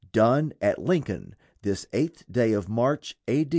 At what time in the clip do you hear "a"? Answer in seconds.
3.29-3.47